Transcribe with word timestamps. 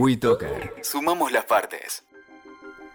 WeToker. 0.00 0.76
Sumamos 0.82 1.30
las 1.30 1.44
partes. 1.44 2.04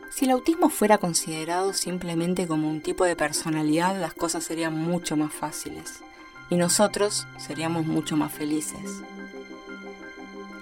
Si 0.09 0.25
el 0.25 0.31
autismo 0.31 0.69
fuera 0.69 0.97
considerado 0.97 1.71
simplemente 1.73 2.47
como 2.47 2.67
un 2.67 2.81
tipo 2.81 3.05
de 3.05 3.15
personalidad, 3.15 3.95
las 4.01 4.15
cosas 4.15 4.43
serían 4.43 4.75
mucho 4.75 5.15
más 5.15 5.31
fáciles 5.31 6.01
y 6.49 6.55
nosotros 6.55 7.27
seríamos 7.37 7.85
mucho 7.85 8.17
más 8.17 8.33
felices. 8.33 9.03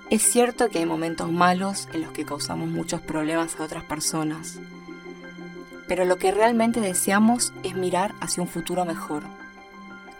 Es 0.10 0.22
cierto 0.24 0.68
que 0.70 0.80
hay 0.80 0.86
momentos 0.86 1.32
malos 1.32 1.88
en 1.94 2.02
los 2.02 2.12
que 2.12 2.26
causamos 2.26 2.68
muchos 2.68 3.00
problemas 3.00 3.58
a 3.58 3.64
otras 3.64 3.86
personas, 3.86 4.60
pero 5.88 6.04
lo 6.04 6.18
que 6.18 6.34
realmente 6.34 6.82
deseamos 6.82 7.54
es 7.64 7.74
mirar 7.74 8.16
hacia 8.20 8.44
un 8.44 8.50
futuro 8.50 8.84
mejor. 8.84 9.24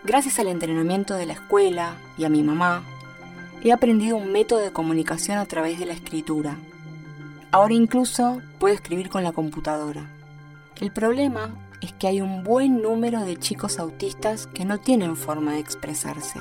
Gracias 0.04 0.38
al 0.38 0.48
entrenamiento 0.48 1.16
de 1.16 1.26
la 1.26 1.34
escuela 1.34 1.96
y 2.16 2.24
a 2.24 2.30
mi 2.30 2.42
mamá, 2.42 2.82
he 3.64 3.72
aprendido 3.72 4.18
un 4.18 4.30
método 4.30 4.60
de 4.60 4.72
comunicación 4.72 5.38
a 5.38 5.46
través 5.46 5.78
de 5.78 5.86
la 5.86 5.94
escritura. 5.94 6.58
Ahora 7.50 7.72
incluso 7.72 8.42
puedo 8.58 8.74
escribir 8.74 9.08
con 9.08 9.24
la 9.24 9.32
computadora. 9.32 10.10
El 10.80 10.92
problema 10.92 11.54
es 11.80 11.92
que 11.94 12.06
hay 12.06 12.20
un 12.20 12.44
buen 12.44 12.82
número 12.82 13.24
de 13.24 13.38
chicos 13.38 13.78
autistas 13.78 14.46
que 14.48 14.64
no 14.64 14.78
tienen 14.78 15.16
forma 15.16 15.54
de 15.54 15.60
expresarse. 15.60 16.38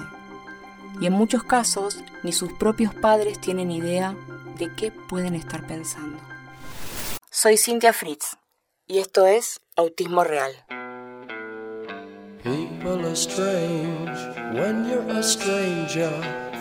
Y 1.00 1.08
en 1.08 1.14
muchos 1.14 1.44
casos 1.44 2.04
ni 2.24 2.34
sus 2.34 2.52
propios 2.54 2.94
padres 2.94 3.40
tienen 3.40 3.72
idea 3.72 4.16
de 4.58 4.74
qué 4.76 4.92
pueden 4.92 5.34
estar 5.34 5.66
pensando. 5.66 6.18
Soy 7.32 7.58
Cynthia 7.58 7.94
Fritz 7.94 8.38
y 8.86 9.00
esto 9.00 9.26
es 9.28 9.62
Autismo 9.76 10.24
Real. 10.24 10.52
A 15.34 16.53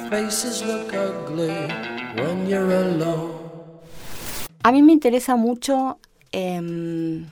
mí 4.70 4.82
me 4.82 4.92
interesa 4.92 5.36
mucho 5.36 5.98
em, 6.32 7.24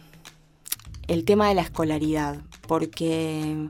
el 1.06 1.26
tema 1.26 1.48
de 1.50 1.56
la 1.56 1.60
escolaridad, 1.60 2.38
porque 2.66 3.68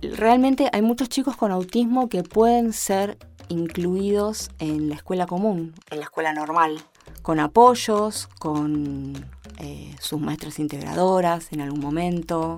realmente 0.00 0.70
hay 0.72 0.80
muchos 0.80 1.10
chicos 1.10 1.36
con 1.36 1.52
autismo 1.52 2.08
que 2.08 2.22
pueden 2.22 2.72
ser 2.72 3.18
incluidos 3.48 4.50
en 4.58 4.88
la 4.88 4.94
escuela 4.94 5.26
común, 5.26 5.74
en 5.90 5.98
la 5.98 6.04
escuela 6.04 6.32
normal, 6.32 6.80
con 7.20 7.38
apoyos, 7.38 8.28
con 8.38 9.12
eh, 9.58 9.94
sus 10.00 10.18
maestras 10.22 10.58
integradoras 10.58 11.52
en 11.52 11.60
algún 11.60 11.80
momento, 11.80 12.56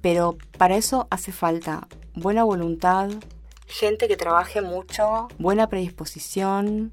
pero 0.00 0.38
para 0.56 0.76
eso 0.76 1.06
hace 1.10 1.32
falta 1.32 1.86
buena 2.14 2.44
voluntad, 2.44 3.10
gente 3.66 4.08
que 4.08 4.16
trabaje 4.16 4.62
mucho, 4.62 5.28
buena 5.38 5.68
predisposición 5.68 6.92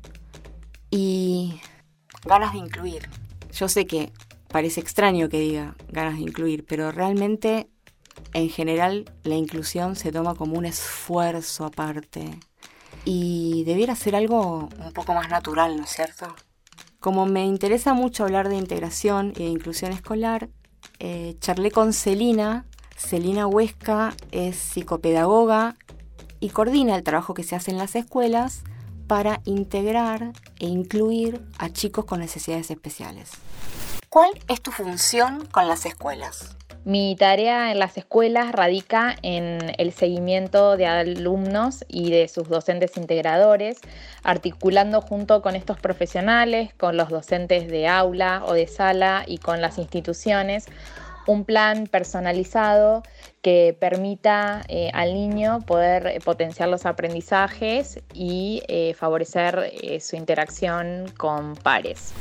y 0.90 1.62
ganas 2.26 2.54
de 2.54 2.60
incluir. 2.60 3.10
Yo 3.52 3.68
sé 3.68 3.86
que 3.86 4.12
parece 4.48 4.80
extraño 4.80 5.30
que 5.30 5.40
diga 5.40 5.76
ganas 5.90 6.16
de 6.16 6.22
incluir, 6.22 6.66
pero 6.66 6.92
realmente 6.92 7.68
en 8.34 8.50
general 8.50 9.12
la 9.24 9.36
inclusión 9.36 9.96
se 9.96 10.12
toma 10.12 10.36
como 10.36 10.58
un 10.58 10.66
esfuerzo 10.66 11.66
aparte 11.66 12.40
y 13.06 13.64
debiera 13.66 13.96
ser 13.96 14.16
algo 14.16 14.70
un 14.80 14.94
poco 14.94 15.14
más 15.14 15.30
natural, 15.30 15.78
¿no 15.78 15.84
es 15.84 15.90
cierto? 15.90 16.28
Como 17.00 17.26
me 17.26 17.46
interesa 17.46 17.94
mucho 17.94 18.24
hablar 18.24 18.48
de 18.50 18.56
integración 18.56 19.34
y 19.36 19.44
de 19.44 19.50
inclusión 19.50 19.92
escolar, 19.92 20.50
eh, 21.00 21.36
charlé 21.40 21.72
con 21.72 21.94
Celina. 21.94 22.66
Celina 22.96 23.48
Huesca 23.48 24.16
es 24.32 24.56
psicopedagoga 24.56 25.76
y 26.44 26.50
coordina 26.50 26.98
el 26.98 27.04
trabajo 27.04 27.34
que 27.34 27.44
se 27.44 27.56
hace 27.56 27.72
en 27.72 27.78
las 27.78 27.96
escuelas 27.96 28.64
para 29.08 29.40
integrar 29.46 30.34
e 30.60 30.66
incluir 30.66 31.42
a 31.58 31.70
chicos 31.70 32.04
con 32.04 32.20
necesidades 32.20 32.70
especiales. 32.70 33.32
¿Cuál 34.10 34.30
es 34.50 34.62
tu 34.62 34.72
función 34.72 35.46
con 35.46 35.70
las 35.70 35.86
escuelas? 35.86 36.58
Mi 36.84 37.16
tarea 37.16 37.72
en 37.72 37.80
las 37.80 37.98
escuelas 37.98 38.52
radica 38.52 39.16
en 39.22 39.74
el 39.78 39.94
seguimiento 39.94 40.76
de 40.76 40.86
alumnos 40.86 41.86
y 41.88 42.12
de 42.12 42.28
sus 42.28 42.50
docentes 42.50 42.98
integradores, 42.98 43.78
articulando 44.22 45.00
junto 45.00 45.42
con 45.42 45.56
estos 45.56 45.80
profesionales, 45.80 46.74
con 46.74 46.98
los 46.98 47.08
docentes 47.08 47.70
de 47.70 47.88
aula 47.88 48.44
o 48.46 48.52
de 48.52 48.68
sala 48.68 49.24
y 49.26 49.38
con 49.38 49.62
las 49.62 49.78
instituciones, 49.78 50.66
un 51.28 51.46
plan 51.46 51.88
personalizado 51.88 53.04
que 53.42 53.76
permita 53.80 54.64
eh, 54.68 54.90
al 54.94 55.14
niño 55.14 55.62
poder 55.66 56.22
potenciar 56.24 56.70
los 56.70 56.86
aprendizajes 56.86 58.00
y 58.14 58.64
eh, 58.68 58.94
favorecer 58.94 59.72
eh, 59.82 60.00
su 60.00 60.16
interacción 60.16 61.12
con 61.18 61.56
pares. 61.56 62.14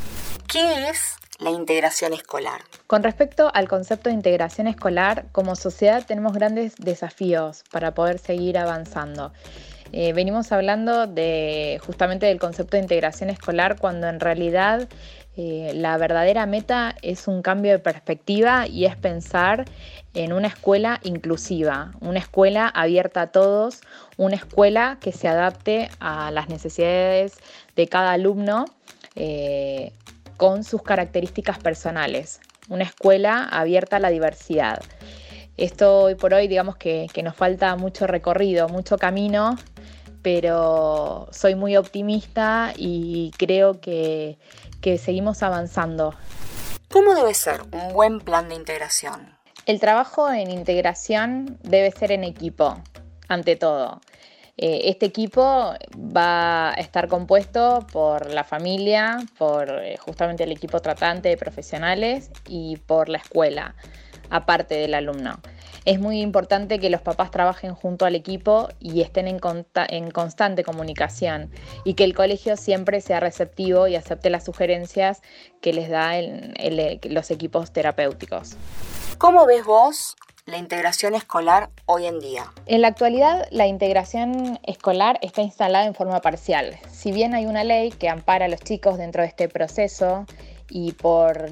¿Qué 0.46 0.88
es 0.88 1.16
la 1.42 1.50
integración 1.50 2.12
escolar. 2.12 2.60
Con 2.86 3.02
respecto 3.02 3.50
al 3.52 3.68
concepto 3.68 4.08
de 4.08 4.14
integración 4.14 4.68
escolar, 4.68 5.26
como 5.32 5.56
sociedad 5.56 6.04
tenemos 6.06 6.34
grandes 6.34 6.76
desafíos 6.76 7.64
para 7.72 7.94
poder 7.94 8.18
seguir 8.18 8.58
avanzando. 8.58 9.32
Eh, 9.92 10.12
venimos 10.14 10.52
hablando 10.52 11.06
de 11.06 11.78
justamente 11.84 12.26
del 12.26 12.38
concepto 12.38 12.76
de 12.76 12.82
integración 12.82 13.28
escolar 13.28 13.78
cuando 13.78 14.08
en 14.08 14.20
realidad 14.20 14.88
eh, 15.36 15.72
la 15.74 15.96
verdadera 15.96 16.46
meta 16.46 16.94
es 17.02 17.26
un 17.26 17.42
cambio 17.42 17.72
de 17.72 17.78
perspectiva 17.78 18.66
y 18.66 18.84
es 18.84 18.96
pensar 18.96 19.64
en 20.14 20.32
una 20.32 20.48
escuela 20.48 21.00
inclusiva, 21.04 21.92
una 22.00 22.18
escuela 22.18 22.68
abierta 22.68 23.22
a 23.22 23.26
todos, 23.28 23.80
una 24.16 24.36
escuela 24.36 24.98
que 25.00 25.12
se 25.12 25.28
adapte 25.28 25.88
a 26.00 26.30
las 26.30 26.48
necesidades 26.48 27.38
de 27.76 27.88
cada 27.88 28.12
alumno. 28.12 28.66
Eh, 29.14 29.92
con 30.42 30.64
sus 30.64 30.82
características 30.82 31.60
personales, 31.60 32.40
una 32.68 32.82
escuela 32.82 33.44
abierta 33.44 33.98
a 33.98 34.00
la 34.00 34.10
diversidad. 34.10 34.82
Esto 35.56 36.00
hoy 36.00 36.16
por 36.16 36.34
hoy 36.34 36.48
digamos 36.48 36.74
que, 36.74 37.08
nos 37.22 37.36
falta 37.36 37.76
mucho 37.76 38.08
recorrido, 38.08 38.68
mucho 38.68 38.98
camino, 38.98 39.56
pero 40.20 41.28
soy 41.30 41.54
muy 41.54 41.76
optimista 41.76 42.72
y 42.76 43.30
creo 43.38 43.80
que, 43.80 44.36
que 44.82 44.98
seguimos 44.98 45.42
avanzando. 45.42 46.14
¿Cómo 46.90 47.14
debe 47.14 47.32
ser 47.32 47.62
un 47.72 47.94
buen 47.94 48.20
plan 48.20 48.50
de 48.50 48.56
integración? 48.56 49.34
El 49.64 49.80
trabajo 49.80 50.30
en 50.30 50.50
integración 50.50 51.58
debe 51.62 51.90
ser 51.92 52.12
en 52.12 52.24
equipo, 52.24 52.82
ante 53.28 53.56
todo. 53.56 54.02
Eh, 54.58 54.90
este 54.90 55.06
equipo 55.06 55.72
va 55.96 56.70
a 56.70 56.74
estar 56.74 57.08
compuesto 57.08 57.86
por 57.90 58.28
la 58.30 58.44
familia, 58.44 59.18
por 59.38 59.70
eh, 59.70 59.96
justamente 59.96 60.44
el 60.44 60.52
equipo 60.52 60.80
tratante 60.80 61.30
de 61.30 61.36
profesionales 61.38 62.30
y 62.46 62.76
por 62.76 63.08
la 63.08 63.18
escuela, 63.18 63.74
aparte 64.28 64.74
del 64.74 64.94
alumno. 64.94 65.40
Es 65.84 65.98
muy 65.98 66.20
importante 66.20 66.78
que 66.78 66.90
los 66.90 67.00
papás 67.00 67.32
trabajen 67.32 67.74
junto 67.74 68.04
al 68.04 68.14
equipo 68.14 68.68
y 68.78 69.00
estén 69.00 69.26
en, 69.26 69.40
constante 70.10 70.62
comunicación 70.62 71.50
y 71.84 71.94
que 71.94 72.04
el 72.04 72.14
colegio 72.14 72.56
siempre 72.56 73.00
sea 73.00 73.18
receptivo 73.18 73.88
y 73.88 73.96
acepte 73.96 74.30
las 74.30 74.44
sugerencias 74.44 75.22
que 75.60 75.72
les 75.72 75.88
da 75.88 76.12
los 77.02 77.30
equipos 77.32 77.72
terapéuticos. 77.72 78.52
¿Cómo 79.18 79.44
ves 79.44 79.64
vos 79.64 80.16
la 80.46 80.58
integración 80.58 81.16
escolar 81.16 81.70
hoy 81.86 82.06
en 82.06 82.20
día? 82.20 82.52
En 82.66 82.80
la 82.80 82.88
actualidad, 82.88 83.48
la 83.50 83.66
integración 83.66 84.60
escolar 84.62 85.18
está 85.20 85.42
instalada 85.42 85.86
en 85.86 85.94
forma 85.94 86.20
parcial. 86.20 86.78
Si 86.92 87.10
bien 87.10 87.34
hay 87.34 87.46
una 87.46 87.64
ley 87.64 87.90
que 87.90 88.08
ampara 88.08 88.44
a 88.44 88.48
los 88.48 88.60
chicos 88.60 88.98
dentro 88.98 89.22
de 89.22 89.28
este 89.28 89.48
proceso 89.48 90.26
y 90.68 90.92
por 90.92 91.48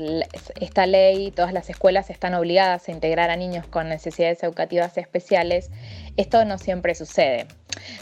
esta 0.60 0.86
ley 0.86 1.30
todas 1.30 1.52
las 1.52 1.70
escuelas 1.70 2.10
están 2.10 2.34
obligadas 2.34 2.88
a 2.88 2.92
integrar 2.92 3.30
a 3.30 3.36
niños 3.36 3.66
con 3.66 3.88
necesidades 3.88 4.42
educativas 4.42 4.96
especiales, 4.98 5.70
esto 6.16 6.44
no 6.44 6.58
siempre 6.58 6.94
sucede. 6.94 7.46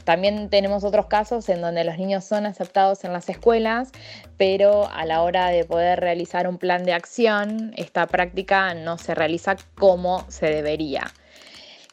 También 0.05 0.49
tenemos 0.49 0.85
otros 0.85 1.07
casos 1.07 1.49
en 1.49 1.61
donde 1.61 1.85
los 1.85 1.99
niños 1.99 2.25
son 2.25 2.47
aceptados 2.47 3.05
en 3.05 3.13
las 3.13 3.29
escuelas, 3.29 3.91
pero 4.37 4.89
a 4.91 5.05
la 5.05 5.23
hora 5.23 5.49
de 5.49 5.65
poder 5.65 6.01
realizar 6.01 6.49
un 6.49 6.59
plan 6.59 6.85
de 6.85 6.93
acción, 6.93 7.73
esta 7.77 8.07
práctica 8.07 8.75
no 8.75 8.99
se 8.99 9.15
realiza 9.15 9.57
como 9.75 10.25
se 10.29 10.47
debería. 10.47 11.13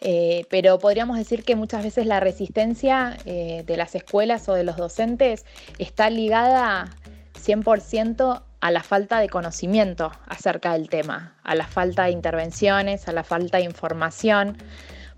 Eh, 0.01 0.45
pero 0.49 0.77
podríamos 0.77 1.17
decir 1.17 1.43
que 1.43 1.55
muchas 1.55 1.83
veces 1.83 2.05
la 2.05 2.19
resistencia 2.19 3.17
eh, 3.25 3.63
de 3.65 3.77
las 3.77 3.95
escuelas 3.95 4.47
o 4.49 4.53
de 4.53 4.63
los 4.63 4.77
docentes 4.77 5.45
está 5.79 6.09
ligada 6.09 6.95
100% 7.33 8.43
a 8.65 8.71
la 8.71 8.81
falta 8.81 9.19
de 9.19 9.29
conocimiento 9.29 10.11
acerca 10.27 10.73
del 10.73 10.89
tema, 10.89 11.35
a 11.43 11.53
la 11.53 11.67
falta 11.67 12.05
de 12.05 12.09
intervenciones, 12.09 13.07
a 13.07 13.11
la 13.11 13.23
falta 13.23 13.59
de 13.59 13.63
información. 13.63 14.57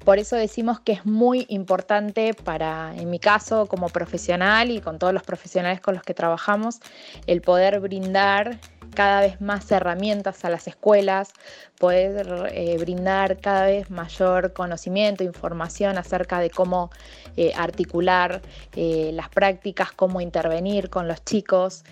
Por 0.04 0.20
eso 0.20 0.36
decimos 0.36 0.82
que 0.82 0.92
es 0.92 1.06
muy 1.06 1.46
importante 1.48 2.34
para, 2.34 2.94
en 2.98 3.10
mi 3.10 3.20
caso, 3.20 3.68
como 3.68 3.88
profesional 3.88 4.70
y 4.70 4.82
con 4.82 5.00
todos 5.00 5.14
los 5.14 5.24
profesionales 5.24 5.80
con 5.80 5.94
los 5.94 6.04
que 6.04 6.14
trabajamos, 6.14 6.82
el 7.26 7.40
poder 7.40 7.80
brindar 7.80 8.60
cada 8.94 9.22
vez 9.22 9.40
más 9.40 9.72
herramientas 9.72 10.44
a 10.44 10.50
las 10.50 10.68
escuelas, 10.68 11.32
poder 11.80 12.50
eh, 12.52 12.78
brindar 12.78 13.38
cada 13.40 13.68
vez 13.68 13.90
mayor 13.90 14.52
conocimiento, 14.52 15.24
información 15.24 15.98
acerca 15.98 16.40
de 16.40 16.50
cómo 16.50 16.90
eh, 17.38 17.54
articular 17.56 18.42
eh, 18.76 19.12
las 19.14 19.30
prácticas, 19.30 19.94
cómo 19.94 20.20
intervenir 20.20 20.90
con 20.90 21.08
los 21.08 21.24
chicos. 21.24 21.86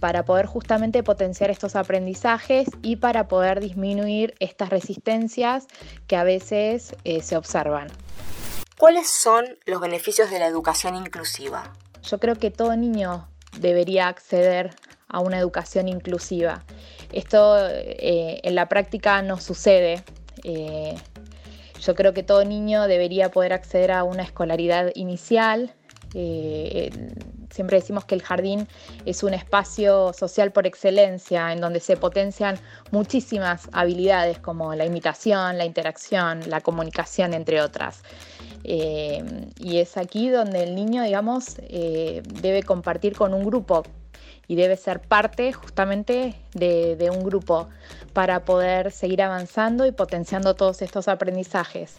Para 0.00 0.24
poder 0.24 0.46
justamente 0.46 1.02
potenciar 1.02 1.50
estos 1.50 1.76
aprendizajes 1.76 2.68
y 2.82 2.96
para 2.96 3.28
poder 3.28 3.60
disminuir 3.60 4.34
estas 4.40 4.70
resistencias 4.70 5.66
que 6.06 6.16
a 6.16 6.24
veces 6.24 6.96
se 7.22 7.36
observan. 7.36 7.88
¿Cuáles 8.76 9.08
son 9.08 9.44
los 9.66 9.80
beneficios 9.80 10.30
de 10.30 10.40
la 10.40 10.46
educación 10.46 10.96
inclusiva? 10.96 11.72
Yo 12.02 12.18
creo 12.18 12.34
que 12.34 12.50
todo 12.50 12.76
niño 12.76 13.28
debería 13.60 14.08
acceder 14.08 14.74
a 15.08 15.20
una 15.20 15.38
educación 15.38 15.88
inclusiva. 15.88 16.64
Esto 17.12 17.56
eh, 17.68 18.40
en 18.42 18.54
la 18.54 18.68
práctica 18.68 19.22
no 19.22 19.38
sucede. 19.38 20.02
Eh, 20.42 20.96
yo 21.80 21.94
creo 21.94 22.12
que 22.12 22.24
todo 22.24 22.44
niño 22.44 22.88
debería 22.88 23.30
poder 23.30 23.52
acceder 23.52 23.92
a 23.92 24.02
una 24.02 24.24
escolaridad 24.24 24.90
inicial. 24.94 25.72
Eh, 26.14 26.90
siempre 27.54 27.78
decimos 27.78 28.04
que 28.04 28.14
el 28.14 28.22
jardín 28.22 28.68
es 29.06 29.22
un 29.22 29.32
espacio 29.32 30.12
social 30.12 30.52
por 30.52 30.66
excelencia, 30.66 31.52
en 31.52 31.60
donde 31.60 31.80
se 31.80 31.96
potencian 31.96 32.58
muchísimas 32.90 33.68
habilidades 33.72 34.38
como 34.38 34.74
la 34.74 34.84
imitación, 34.84 35.56
la 35.56 35.64
interacción, 35.64 36.40
la 36.48 36.60
comunicación, 36.60 37.32
entre 37.32 37.62
otras. 37.62 38.02
y 38.64 39.78
es 39.78 39.96
aquí 39.96 40.30
donde 40.30 40.62
el 40.62 40.74
niño, 40.74 41.02
digamos, 41.02 41.56
debe 41.56 42.62
compartir 42.62 43.14
con 43.16 43.34
un 43.34 43.44
grupo 43.44 43.84
y 44.48 44.56
debe 44.56 44.76
ser 44.76 45.00
parte 45.00 45.52
justamente 45.52 46.34
de, 46.54 47.10
un 47.10 47.24
grupo 47.24 47.68
para 48.12 48.44
poder 48.44 48.92
seguir 48.92 49.22
avanzando 49.22 49.86
y 49.86 49.92
potenciando 49.92 50.54
todos 50.54 50.82
estos 50.82 51.08
aprendizajes. 51.08 51.96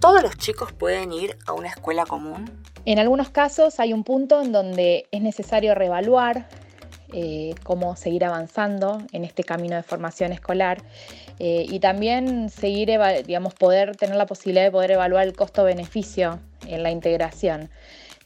¿Todos 0.00 0.22
los 0.22 0.36
chicos 0.36 0.72
pueden 0.72 1.12
ir 1.12 1.36
a 1.46 1.52
una 1.52 1.68
escuela 1.68 2.04
común? 2.04 2.50
En 2.84 2.98
algunos 2.98 3.30
casos 3.30 3.80
hay 3.80 3.92
un 3.92 4.04
punto 4.04 4.42
en 4.42 4.52
donde 4.52 5.06
es 5.10 5.22
necesario 5.22 5.74
reevaluar 5.74 6.48
eh, 7.12 7.54
cómo 7.62 7.96
seguir 7.96 8.24
avanzando 8.24 8.98
en 9.12 9.24
este 9.24 9.42
camino 9.42 9.76
de 9.76 9.82
formación 9.82 10.32
escolar 10.32 10.82
eh, 11.38 11.64
y 11.68 11.80
también 11.80 12.50
seguir, 12.50 12.90
digamos, 13.24 13.54
poder 13.54 13.96
tener 13.96 14.16
la 14.16 14.26
posibilidad 14.26 14.64
de 14.64 14.70
poder 14.70 14.90
evaluar 14.90 15.24
el 15.26 15.32
costo-beneficio 15.34 16.40
en 16.66 16.82
la 16.82 16.90
integración. 16.90 17.70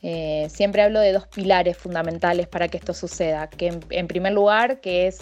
Eh, 0.02 0.49
siempre 0.50 0.82
hablo 0.82 1.00
de 1.00 1.12
dos 1.12 1.26
pilares 1.26 1.76
fundamentales 1.76 2.49
para 2.49 2.69
que 2.69 2.78
esto 2.78 2.94
suceda, 2.94 3.49
que 3.49 3.78
en, 3.90 4.08
primer 4.08 4.32
lugar, 4.32 4.81
que 4.81 5.06
es 5.06 5.19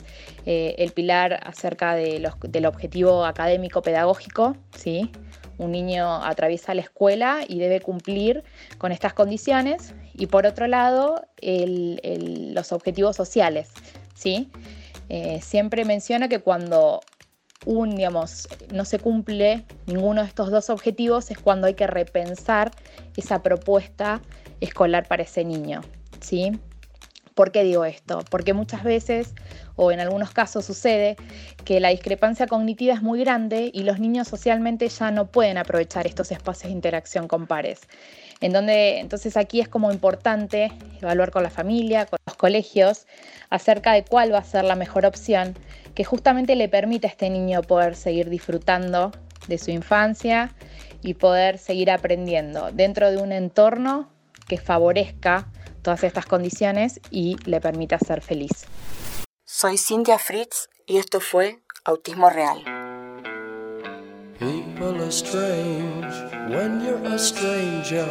el 0.46 0.92
pilar 0.92 1.40
acerca 1.44 1.94
de 1.94 2.30
del 2.42 2.66
objetivo 2.66 3.24
académico 3.24 3.82
pedagógico, 3.82 4.56
¿sí? 4.76 5.10
Un 5.58 5.72
niño 5.72 6.24
atraviesa 6.24 6.72
la 6.74 6.82
escuela 6.82 7.40
y 7.46 7.58
debe 7.58 7.80
cumplir 7.80 8.44
con 8.78 8.92
estas 8.92 9.12
condiciones. 9.12 9.94
Y 10.14 10.26
por 10.26 10.46
otro 10.46 10.66
lado, 10.66 11.22
los 11.42 12.72
objetivos 12.72 13.16
sociales, 13.16 13.70
¿sí? 14.14 14.50
Eh, 15.08 15.40
siempre 15.42 15.84
menciona 15.84 16.28
que 16.28 16.38
cuando 16.38 17.00
un, 17.64 17.96
digamos, 17.96 18.48
no 18.72 18.84
se 18.84 18.98
cumple 18.98 19.64
ninguno 19.86 20.22
de 20.22 20.28
estos 20.28 20.50
dos 20.50 20.70
objetivos 20.70 21.30
es 21.30 21.38
cuando 21.38 21.66
hay 21.66 21.74
que 21.74 21.86
repensar 21.86 22.70
esa 23.16 23.42
propuesta 23.42 24.22
escolar 24.60 25.06
para 25.08 25.22
ese 25.22 25.44
niño, 25.44 25.82
¿sí? 26.20 26.52
¿Por 27.38 27.52
qué 27.52 27.62
digo 27.62 27.84
esto? 27.84 28.24
Porque 28.30 28.52
muchas 28.52 28.82
veces, 28.82 29.32
o 29.76 29.92
en 29.92 30.00
algunos 30.00 30.32
casos 30.32 30.64
sucede, 30.64 31.14
que 31.64 31.78
la 31.78 31.90
discrepancia 31.90 32.48
cognitiva 32.48 32.94
es 32.94 33.00
muy 33.00 33.20
grande 33.20 33.70
y 33.72 33.84
los 33.84 34.00
niños 34.00 34.26
socialmente 34.26 34.88
ya 34.88 35.12
no 35.12 35.28
pueden 35.28 35.56
aprovechar 35.56 36.08
estos 36.08 36.32
espacios 36.32 36.64
de 36.64 36.72
interacción 36.72 37.28
con 37.28 37.46
pares. 37.46 37.82
En 38.40 38.52
donde, 38.52 38.98
entonces 38.98 39.36
aquí 39.36 39.60
es 39.60 39.68
como 39.68 39.92
importante 39.92 40.72
evaluar 41.00 41.30
con 41.30 41.44
la 41.44 41.50
familia, 41.50 42.06
con 42.06 42.18
los 42.26 42.34
colegios, 42.34 43.06
acerca 43.50 43.92
de 43.92 44.02
cuál 44.02 44.34
va 44.34 44.38
a 44.38 44.42
ser 44.42 44.64
la 44.64 44.74
mejor 44.74 45.06
opción 45.06 45.54
que 45.94 46.02
justamente 46.02 46.56
le 46.56 46.68
permita 46.68 47.06
a 47.06 47.10
este 47.12 47.30
niño 47.30 47.62
poder 47.62 47.94
seguir 47.94 48.30
disfrutando 48.30 49.12
de 49.46 49.58
su 49.58 49.70
infancia 49.70 50.56
y 51.02 51.14
poder 51.14 51.58
seguir 51.58 51.92
aprendiendo 51.92 52.72
dentro 52.72 53.12
de 53.12 53.18
un 53.18 53.30
entorno 53.30 54.08
que 54.48 54.58
favorezca 54.58 55.46
todas 55.88 56.04
estas 56.04 56.26
condiciones 56.26 57.00
y 57.10 57.38
le 57.46 57.62
permita 57.62 57.98
ser 57.98 58.20
feliz. 58.20 58.66
Soy 59.46 59.78
Cintia 59.78 60.18
Fritz 60.18 60.68
y 60.84 60.98
esto 60.98 61.18
fue 61.18 61.62
Autismo 61.86 62.28
Real. 62.28 62.62
People 64.38 65.00
are 65.02 65.10
strange 65.10 66.14
when 66.50 66.84
you're 66.84 67.06
a 67.06 67.18
stranger. 67.18 68.06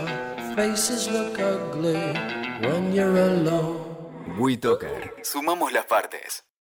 Faces 0.56 1.08
look 1.12 1.38
ugly 1.38 2.02
when 2.64 2.92
you're 2.96 3.16
alone. 3.16 3.78
WeToker. 4.40 5.14
Sumamos 5.22 5.72
las 5.72 5.86
partes. 5.86 6.47